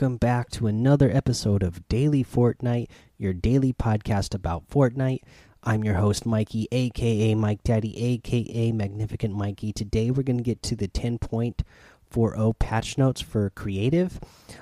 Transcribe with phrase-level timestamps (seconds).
[0.00, 2.88] welcome back to another episode of Daily Fortnite,
[3.18, 5.20] your daily podcast about Fortnite.
[5.62, 9.74] I'm your host, Mikey, aka Mike Daddy, aka Magnificent Mikey.
[9.74, 14.18] Today we're going to get to the 10.40 patch notes for creative.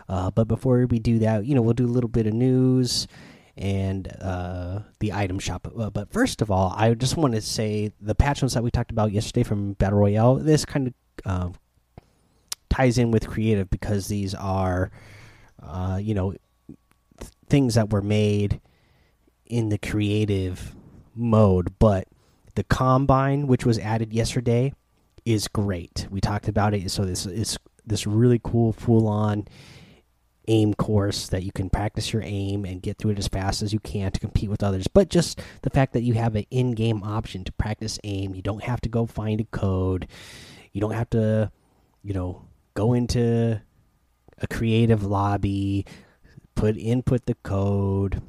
[0.08, 3.06] Uh, but before we do that, you know, we'll do a little bit of news
[3.56, 5.68] and uh, the item shop.
[5.78, 8.72] Uh, but first of all, I just want to say the patch notes that we
[8.72, 11.50] talked about yesterday from Battle Royale, this kind of uh,
[12.68, 14.90] ties in with creative because these are,
[15.62, 16.34] uh, you know,
[17.20, 18.60] th things that were made
[19.46, 20.74] in the creative
[21.14, 21.78] mode.
[21.78, 22.08] But
[22.54, 24.72] the combine, which was added yesterday,
[25.24, 26.06] is great.
[26.10, 26.90] We talked about it.
[26.90, 29.46] So this is this really cool, full on
[30.48, 33.72] aim course that you can practice your aim and get through it as fast as
[33.72, 34.88] you can to compete with others.
[34.88, 38.42] But just the fact that you have an in game option to practice aim, you
[38.42, 40.08] don't have to go find a code.
[40.72, 41.52] You don't have to,
[42.02, 43.60] you know, go into
[44.40, 45.86] a creative lobby,
[46.54, 48.22] put input the code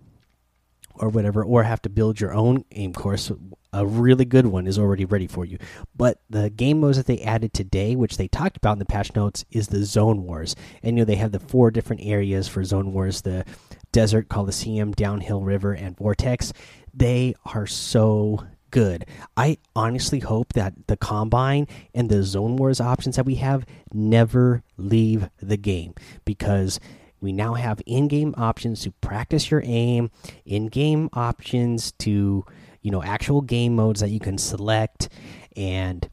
[0.96, 3.32] or whatever, or have to build your own aim course.
[3.72, 5.58] A really good one is already ready for you.
[5.96, 9.16] But the game modes that they added today, which they talked about in the patch
[9.16, 10.56] notes, is the Zone Wars.
[10.84, 13.46] And you know they have the four different areas for Zone Wars: the
[13.92, 16.52] Desert, Coliseum, Downhill River, and Vortex.
[16.94, 19.06] They are so good.
[19.36, 24.64] I honestly hope that the combine and the zone wars options that we have never
[24.78, 25.94] leave the game
[26.26, 26.80] because
[27.22, 30.10] we now have in-game options to practice your aim,
[30.46, 32.46] in-game options to,
[32.82, 35.10] you know, actual game modes that you can select
[35.56, 36.10] and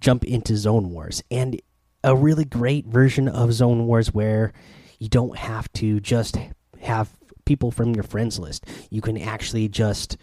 [0.00, 1.60] jump into zone wars and
[2.02, 4.52] a really great version of zone wars where
[4.98, 6.36] you don't have to just
[6.80, 7.10] have
[7.44, 8.66] people from your friends list.
[8.90, 10.16] You can actually just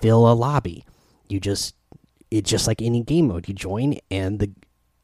[0.00, 0.84] fill a lobby.
[1.28, 1.74] You just
[2.30, 3.48] it's just like any game mode.
[3.48, 4.50] You join and the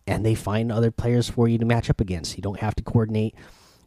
[0.06, 2.36] and they find other players for you to match up against.
[2.36, 3.34] You don't have to coordinate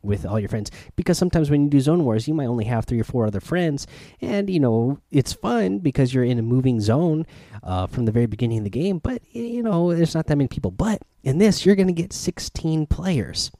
[0.01, 2.85] with all your friends because sometimes when you do zone wars you might only have
[2.85, 3.85] three or four other friends
[4.21, 7.25] and you know it's fun because you're in a moving zone
[7.63, 10.47] uh, from the very beginning of the game but you know there's not that many
[10.47, 13.51] people but in this you're going to get 16 players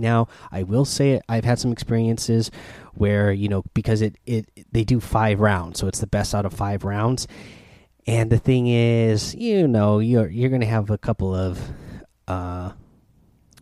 [0.00, 2.50] now, I will say I've had some experiences
[2.94, 6.46] where, you know, because it, it they do 5 rounds, so it's the best out
[6.46, 7.28] of 5 rounds.
[8.06, 11.60] And the thing is, you know, you're you're going to have a couple of
[12.26, 12.72] uh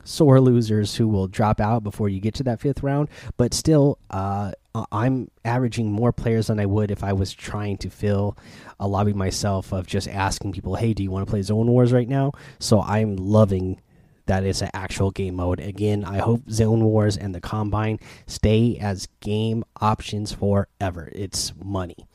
[0.09, 3.09] sore losers who will drop out before you get to that fifth round.
[3.37, 4.53] But still, uh,
[4.91, 8.37] I'm averaging more players than I would if I was trying to fill
[8.81, 11.93] a lobby myself of just asking people, "Hey, do you want to play Zone Wars
[11.93, 13.81] right now?" So I'm loving
[14.28, 15.59] that it's an actual game mode.
[15.59, 21.11] Again, I hope Zone Wars and the Combine stay as game options forever.
[21.12, 22.06] It's money.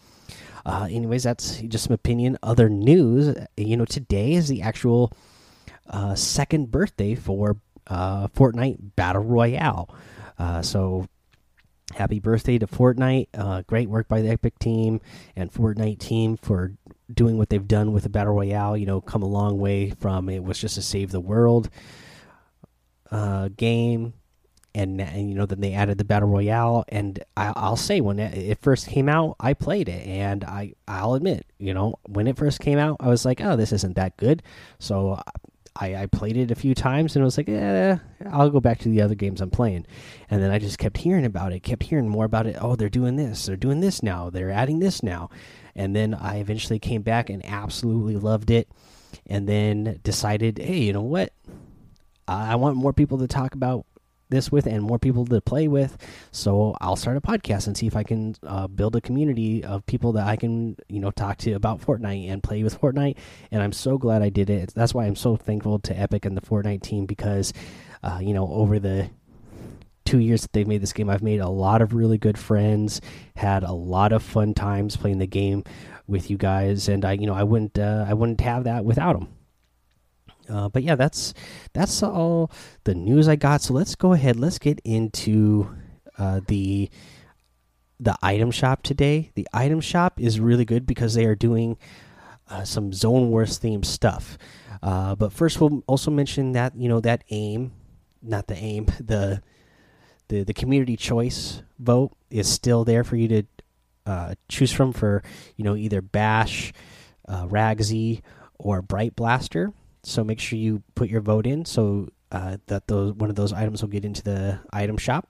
[0.65, 2.37] Uh, anyways, that's just some opinion.
[2.41, 5.11] Other news, you know, today is the actual
[5.89, 7.57] uh, second birthday for
[7.87, 9.93] uh, Fortnite Battle Royale.
[10.39, 11.07] Uh, so
[11.95, 13.27] happy birthday to Fortnite.
[13.33, 15.01] Uh, great work by the Epic team
[15.35, 16.73] and Fortnite team for
[17.13, 18.77] doing what they've done with the Battle Royale.
[18.77, 21.69] You know, come a long way from it was just to save the world
[23.13, 24.13] uh, game.
[24.75, 28.17] And, and, you know then they added the battle royale and I, will say when
[28.17, 32.25] it, it, first came out i played it and i i'll admit you know when
[32.25, 34.41] it first came out i was like oh this isn't that good
[34.79, 35.21] so
[35.75, 37.97] I, I played it a few times and I was like, eh,
[38.29, 39.87] I'll go back to the other games I'm playing.
[40.29, 42.57] And then I just kept hearing about it, kept hearing more about it.
[42.61, 45.29] Oh, they're doing this, they're doing this now, they're adding this now.
[45.75, 48.69] And then I eventually came back and absolutely loved it.
[49.25, 51.33] And then decided, hey, you know what?
[52.27, 53.85] I want more people to talk about
[54.29, 55.97] this with and more people to play with.
[56.31, 59.85] So I'll start a podcast and see if I can uh, build a community of
[59.85, 63.17] people that I can, you know, talk to about Fortnite and play with Fortnite.
[63.51, 64.73] And I'm so glad I did it.
[64.73, 67.53] That's why I'm so thankful to Epic and the Fortnite team because,
[68.01, 69.09] uh, you know, over the
[70.05, 73.01] two years that they've made this game, I've made a lot of really good friends,
[73.35, 75.63] had a lot of fun times playing the game
[76.07, 79.13] with you guys, and I, you know, I wouldn't, uh, I wouldn't have that without
[79.17, 79.29] them.
[80.49, 81.33] Uh, but yeah, that's
[81.73, 82.51] that's all
[82.83, 83.61] the news I got.
[83.61, 84.39] So let's go ahead.
[84.39, 85.69] Let's get into
[86.17, 86.89] uh, the
[87.99, 89.31] the item shop today.
[89.35, 91.77] The item shop is really good because they are doing
[92.49, 94.37] uh, some Zone Wars themed stuff.
[94.81, 97.71] Uh, but first, we'll also mention that you know that aim,
[98.21, 99.41] not the aim, the
[100.27, 103.43] the the community choice vote is still there for you to
[104.05, 105.23] uh, choose from for
[105.55, 106.73] you know either Bash,
[107.27, 108.21] uh, Ragsy,
[108.57, 109.73] or Bright Blaster.
[110.03, 113.53] So make sure you put your vote in so uh, that those one of those
[113.53, 115.29] items will get into the item shop.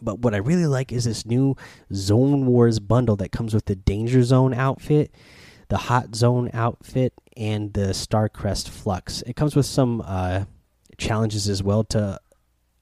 [0.00, 1.56] But what I really like is this new
[1.92, 5.14] Zone Wars bundle that comes with the Danger Zone outfit,
[5.68, 9.22] the Hot Zone outfit, and the Starcrest Flux.
[9.26, 10.44] It comes with some uh,
[10.98, 12.20] challenges as well to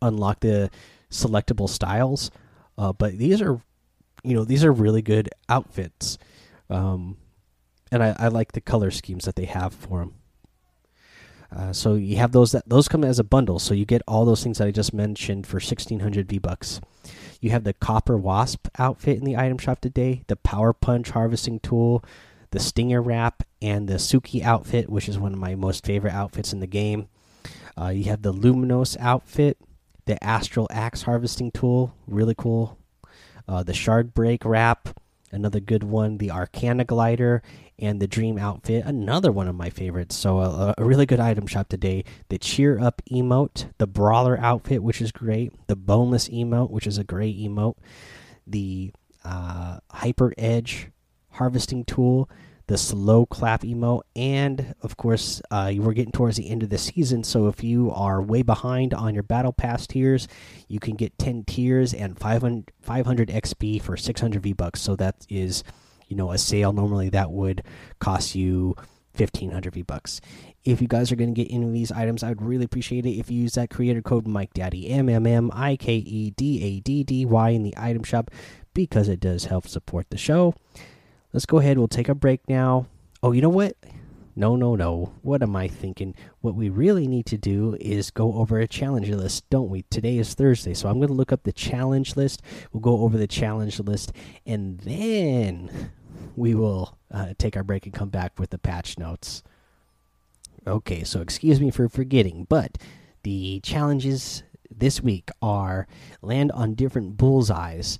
[0.02, 0.70] unlock the
[1.10, 2.30] selectable styles,
[2.78, 3.60] uh, but these are,
[4.22, 6.18] you know, these are really good outfits,
[6.68, 7.16] um,
[7.92, 10.14] and I, I like the color schemes that they have for them.
[11.54, 14.24] Uh, so you have those that those come as a bundle, so you get all
[14.24, 16.80] those things that I just mentioned for sixteen hundred V bucks.
[17.40, 21.60] You have the Copper Wasp outfit in the item shop today, the Power Punch harvesting
[21.60, 22.02] tool,
[22.50, 26.52] the Stinger Wrap, and the Suki outfit, which is one of my most favorite outfits
[26.52, 27.08] in the game.
[27.78, 29.58] Uh, you have the Luminos outfit,
[30.06, 32.78] the Astral Axe harvesting tool, really cool.
[33.46, 34.98] Uh, the Shard Break Wrap,
[35.34, 36.18] another good one.
[36.18, 37.42] The Arcana Glider
[37.78, 40.16] and the Dream outfit, another one of my favorites.
[40.16, 42.04] So a, a, really good item shop today.
[42.28, 45.52] The Cheer Up emote, the Brawler outfit, which is great.
[45.66, 47.76] The Boneless emote, which is a great emote.
[48.46, 48.92] The
[49.24, 50.90] uh, Hyper Edge
[51.30, 52.30] harvesting tool
[52.66, 56.78] the slow clap emote, and of course, uh, we're getting towards the end of the
[56.78, 57.22] season.
[57.22, 60.28] So if you are way behind on your battle pass tiers,
[60.68, 64.80] you can get 10 tiers and 500, 500 XP for 600 V bucks.
[64.80, 65.62] So that is,
[66.08, 66.72] you know, a sale.
[66.72, 67.62] Normally that would
[67.98, 68.74] cost you
[69.16, 70.20] 1500 V bucks.
[70.64, 73.04] If you guys are going to get any of these items, I would really appreciate
[73.04, 76.30] it if you use that creator code Mike Daddy M M M I K E
[76.30, 78.30] D A D D Y in the item shop
[78.72, 80.54] because it does help support the show.
[81.34, 81.78] Let's go ahead.
[81.78, 82.86] We'll take a break now.
[83.20, 83.76] Oh, you know what?
[84.36, 85.12] No, no, no.
[85.22, 86.14] What am I thinking?
[86.42, 89.82] What we really need to do is go over a challenge list, don't we?
[89.90, 92.40] Today is Thursday, so I'm going to look up the challenge list.
[92.72, 94.12] We'll go over the challenge list,
[94.46, 95.90] and then
[96.36, 99.42] we will uh, take our break and come back with the patch notes.
[100.68, 102.78] Okay, so excuse me for forgetting, but
[103.24, 105.88] the challenges this week are
[106.22, 107.98] land on different bullseyes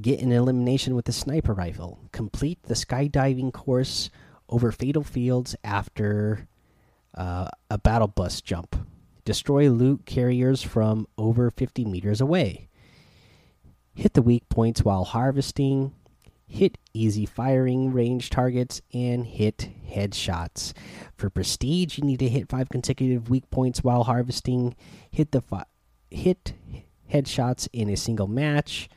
[0.00, 4.10] get an elimination with a sniper rifle, complete the skydiving course
[4.48, 6.46] over fatal fields after
[7.14, 8.76] uh, a battle bus jump,
[9.24, 12.68] destroy loot carriers from over 50 meters away,
[13.94, 15.92] hit the weak points while harvesting,
[16.46, 20.72] hit easy firing range targets, and hit headshots.
[21.16, 24.74] For prestige, you need to hit five consecutive weak points while harvesting,
[25.10, 25.42] hit the
[26.10, 26.54] hit
[27.10, 28.88] headshots in a single match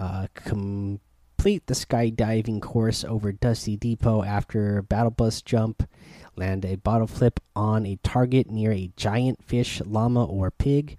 [0.00, 5.86] uh, complete the skydiving course over Dusty Depot after battle bus jump.
[6.36, 10.98] Land a bottle flip on a target near a giant fish, llama, or pig.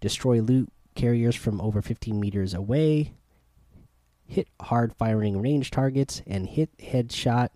[0.00, 3.14] Destroy loot carriers from over 15 meters away.
[4.26, 7.48] Hit hard firing range targets and hit headshot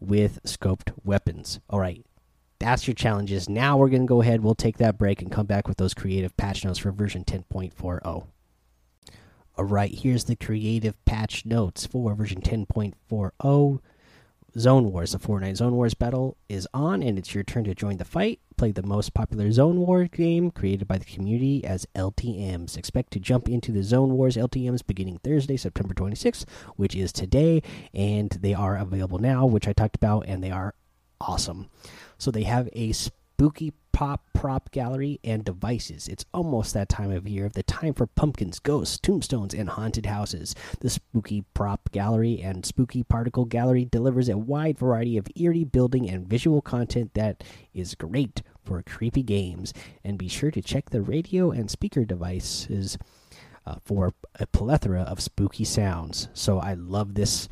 [0.00, 1.60] with scoped weapons.
[1.70, 2.04] All right,
[2.58, 3.48] that's your challenges.
[3.48, 4.42] Now we're going to go ahead.
[4.42, 8.26] We'll take that break and come back with those creative patch notes for version 10.40.
[9.56, 13.78] All right, here's the creative patch notes for version 10.40.
[14.58, 17.98] Zone Wars, the Fortnite Zone Wars battle is on, and it's your turn to join
[17.98, 18.40] the fight.
[18.56, 22.76] Play the most popular Zone War game created by the community as LTMs.
[22.76, 27.62] Expect to jump into the Zone Wars LTMs beginning Thursday, September 26th, which is today,
[27.92, 30.74] and they are available now, which I talked about, and they are
[31.20, 31.70] awesome.
[32.18, 36.08] So they have a spooky pop prop gallery and devices.
[36.08, 40.04] It's almost that time of year, of the time for pumpkins, ghosts, tombstones, and haunted
[40.04, 40.54] houses.
[40.80, 46.10] The spooky prop gallery and spooky particle gallery delivers a wide variety of eerie building
[46.10, 49.72] and visual content that is great for creepy games.
[50.02, 52.98] And be sure to check the radio and speaker devices
[53.64, 56.28] uh, for a plethora of spooky sounds.
[56.34, 57.48] So I love this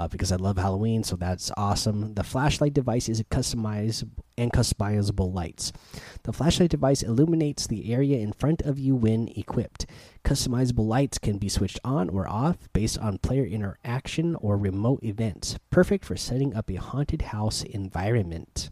[0.00, 2.14] uh, because I love Halloween, so that's awesome.
[2.14, 5.74] The flashlight device is a customized and customizable lights.
[6.22, 9.84] The flashlight device illuminates the area in front of you when equipped.
[10.24, 15.58] Customizable lights can be switched on or off based on player interaction or remote events.
[15.68, 18.70] Perfect for setting up a haunted house environment.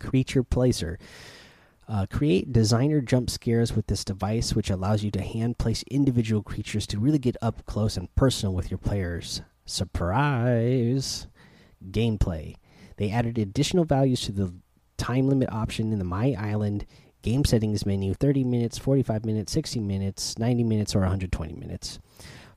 [0.00, 0.98] Creature Placer.
[1.86, 6.42] Uh, create designer jump scares with this device, which allows you to hand place individual
[6.42, 9.40] creatures to really get up close and personal with your players.
[9.66, 11.26] Surprise!
[11.90, 12.56] Gameplay.
[12.96, 14.54] They added additional values to the
[14.96, 16.86] time limit option in the My Island
[17.22, 21.98] game settings menu 30 minutes, 45 minutes, 60 minutes, 90 minutes, or 120 minutes.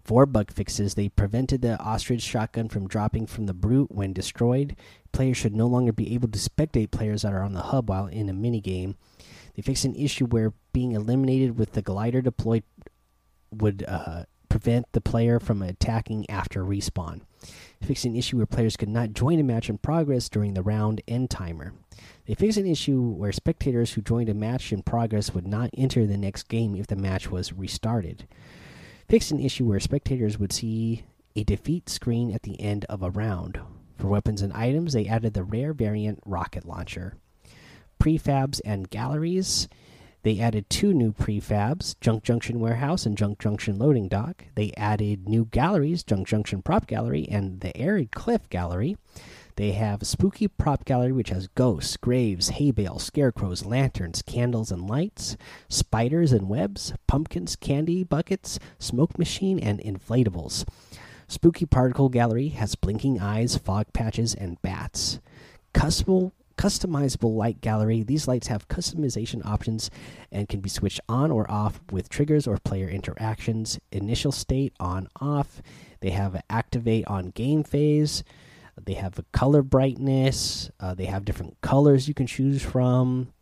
[0.04, 4.76] For bug fixes, they prevented the ostrich shotgun from dropping from the brute when destroyed.
[5.12, 8.08] Players should no longer be able to spectate players that are on the hub while
[8.08, 8.96] in a minigame.
[9.56, 12.64] They fixed an issue where being eliminated with the glider deployed
[13.52, 14.24] would uh,
[14.68, 17.22] prevent the player from attacking after respawn.
[17.82, 21.00] Fixed an issue where players could not join a match in progress during the round
[21.08, 21.72] end timer.
[22.26, 26.06] They fixed an issue where spectators who joined a match in progress would not enter
[26.06, 28.28] the next game if the match was restarted.
[29.08, 33.10] Fixed an issue where spectators would see a defeat screen at the end of a
[33.10, 33.62] round.
[33.98, 37.16] For weapons and items, they added the rare variant rocket launcher.
[38.02, 39.70] Prefabs and galleries
[40.28, 44.44] They added two new prefabs Junk Junction Warehouse and Junk Junction Loading Dock.
[44.56, 48.98] They added new galleries Junk Junction Prop Gallery and the Arid Cliff Gallery.
[49.56, 54.90] They have Spooky Prop Gallery, which has ghosts, graves, hay bales, scarecrows, lanterns, candles and
[54.90, 55.38] lights,
[55.70, 60.68] spiders and webs, pumpkins, candy buckets, smoke machine, and inflatables.
[61.30, 65.22] Spooky Particle Gallery has blinking eyes, fog patches, and bats.
[65.72, 68.04] Custom customizable light gallery.
[68.04, 69.90] These lights have customization options
[70.32, 73.80] and can be switched on or off with triggers or player interactions.
[73.92, 75.62] Initial state on off.
[76.02, 78.24] They have activate on game phase.
[78.84, 80.70] They have a color brightness.
[80.80, 83.34] Uh, they have different colors you can choose from.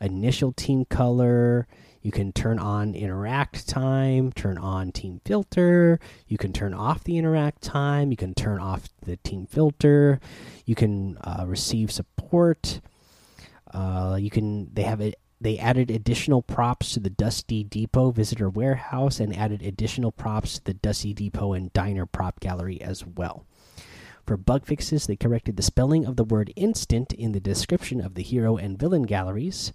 [0.00, 1.66] Initial team color.
[2.02, 5.98] You can turn on interact time, turn on team filter.
[6.26, 8.10] You can turn off the interact time.
[8.10, 10.20] You can turn off the team filter.
[10.64, 12.80] You can uh, receive support.
[13.72, 14.72] Uh, you can.
[14.72, 15.16] They have it.
[15.40, 20.64] They added additional props to the Dusty Depot Visitor Warehouse and added additional props to
[20.64, 23.44] the Dusty Depot and Diner Prop Gallery as well.
[24.26, 28.14] For bug fixes, they corrected the spelling of the word instant in the description of
[28.14, 29.72] the hero and villain galleries.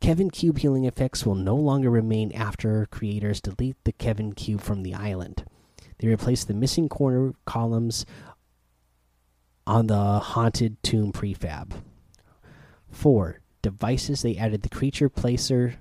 [0.00, 4.82] Kevin Cube healing effects will no longer remain after creators delete the Kevin Cube from
[4.82, 5.44] the island.
[5.98, 8.06] They replace the missing corner columns
[9.66, 11.74] on the haunted tomb prefab.
[12.90, 13.40] 4.
[13.60, 15.74] Devices they added the creature placer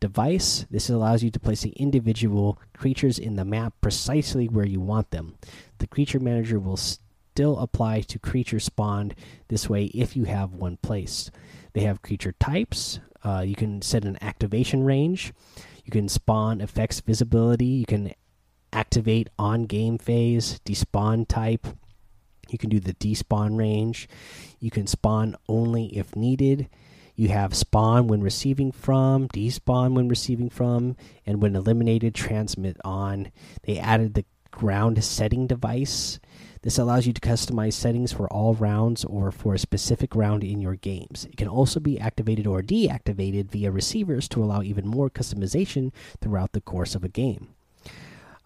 [0.00, 0.66] device.
[0.68, 5.10] This allows you to place the individual creatures in the map precisely where you want
[5.12, 5.36] them.
[5.78, 9.14] The creature manager will still apply to creature spawned
[9.48, 11.30] this way if you have one placed.
[11.72, 13.00] They have creature types.
[13.24, 15.32] Uh, you can set an activation range.
[15.84, 17.66] You can spawn effects visibility.
[17.66, 18.14] You can
[18.72, 21.66] activate on game phase, despawn type.
[22.48, 24.08] You can do the despawn range.
[24.60, 26.68] You can spawn only if needed.
[27.14, 33.30] You have spawn when receiving from, despawn when receiving from, and when eliminated, transmit on.
[33.64, 34.24] They added the
[34.60, 36.18] round setting device.
[36.62, 40.60] This allows you to customize settings for all rounds or for a specific round in
[40.60, 41.24] your games.
[41.24, 46.52] It can also be activated or deactivated via receivers to allow even more customization throughout
[46.52, 47.48] the course of a game.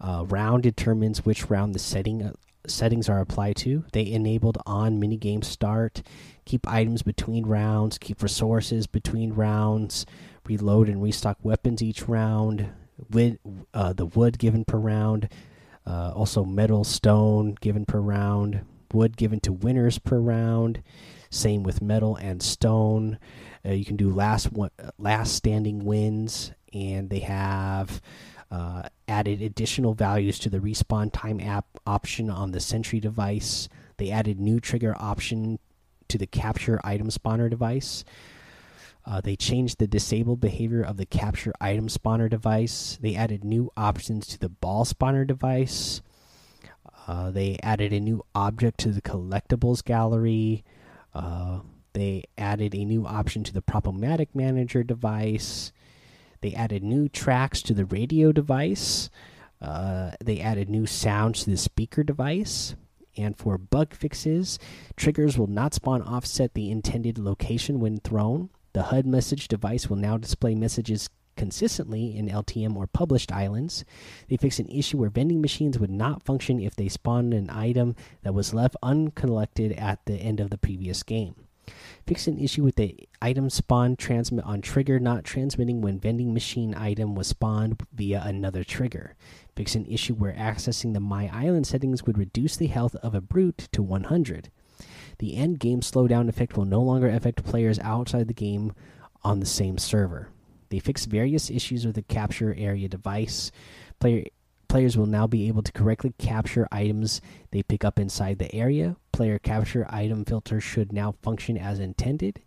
[0.01, 2.31] Uh, round determines which round the setting uh,
[2.65, 3.85] settings are applied to.
[3.93, 6.01] They enabled on minigame start,
[6.45, 10.05] keep items between rounds, keep resources between rounds,
[10.45, 12.69] reload and restock weapons each round,
[13.11, 13.37] with
[13.73, 15.29] uh, the wood given per round,
[15.87, 20.83] uh, also, metal, stone given per round, wood given to winners per round.
[21.29, 23.17] Same with metal and stone.
[23.65, 28.01] Uh, you can do last one, last standing wins, and they have
[28.51, 33.69] uh, added additional values to the respawn time app option on the Sentry device.
[33.95, 35.57] They added new trigger option
[36.09, 38.03] to the capture item spawner device.
[39.07, 42.99] Uh, they changed the disabled behavior of the capture item spawner device.
[43.01, 46.01] They added new options to the ball spawner device.
[47.07, 50.65] Uh, they added a new object to the collectibles gallery.
[51.13, 51.59] Uh,
[51.93, 55.71] they added a new option to the Prop-o-Matic manager device.
[56.41, 59.09] They added new tracks to the radio device.
[59.61, 62.75] Uh, they added new sounds to the speaker device.
[63.15, 64.59] And for bug fixes,
[64.97, 68.49] triggers will not spawn offset the intended location when thrown.
[68.77, 73.83] The HUD message device will now display messages consistently in LTM or published islands.
[74.29, 77.95] They fixed an issue where vending machines would not function if they spawned an item
[78.21, 81.33] that was left uncollected at the end of the previous game.
[82.05, 86.75] Fixed an issue with the item spawn transmit on trigger not transmitting when vending machine
[86.75, 89.15] item was spawned via another trigger.
[89.55, 93.21] Fixed an issue where accessing the My Island settings would reduce the health of a
[93.21, 94.51] brute to 100.
[95.19, 98.73] The end game slowdown effect will no longer affect players outside the game
[99.23, 100.29] on the same server.
[100.69, 103.51] They fixed various issues with the capture area device.
[103.99, 104.25] Player,
[104.67, 107.21] players will now be able to correctly capture items
[107.51, 108.97] they pick up inside the area.
[109.11, 112.41] Player capture item filter should now function as intended.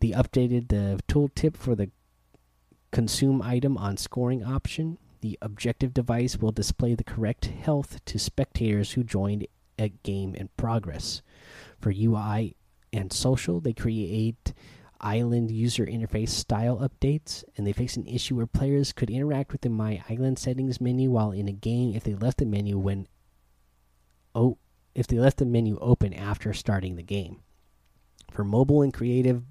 [0.00, 1.90] They updated the tooltip for the
[2.92, 4.98] consume item on scoring option.
[5.22, 9.46] The objective device will display the correct health to spectators who joined
[9.78, 11.22] a game in progress.
[11.84, 12.56] For UI
[12.94, 14.54] and social, they create
[15.02, 19.60] island user interface style updates, and they fix an issue where players could interact with
[19.60, 23.06] the My Island settings menu while in a game if they left the menu when
[24.34, 24.56] oh
[24.94, 27.42] if they left the menu open after starting the game.
[28.30, 29.42] For mobile and creative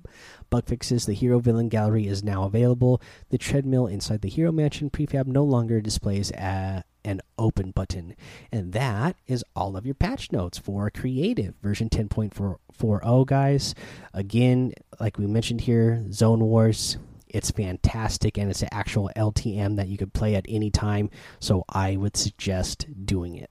[0.50, 3.00] bug fixes, the Hero Villain Gallery is now available.
[3.30, 8.16] The treadmill inside the Hero Mansion prefab no longer displays a, an open button.
[8.52, 13.76] And that is all of your patch notes for creative version 10.40, guys.
[14.14, 19.88] Again, like we mentioned here, Zone Wars It's fantastic and it's an actual LTM that
[19.88, 21.10] you could play at any time.
[21.40, 23.50] So I would suggest doing it.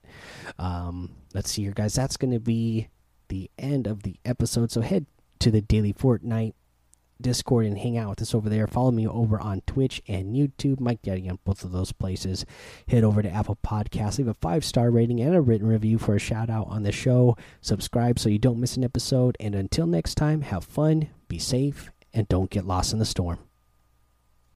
[0.57, 1.93] Um, let's see here, guys.
[1.93, 2.87] That's going to be
[3.27, 4.71] the end of the episode.
[4.71, 5.05] So head
[5.39, 6.53] to the Daily Fortnite
[7.23, 8.67] Discord and hang out with us over there.
[8.67, 12.45] Follow me over on Twitch and YouTube, Mike Daddy on both of those places.
[12.87, 16.15] Head over to Apple Podcasts, leave a five star rating and a written review for
[16.15, 17.35] a shout out on the show.
[17.61, 19.35] Subscribe so you don't miss an episode.
[19.39, 23.39] And until next time, have fun, be safe, and don't get lost in the storm.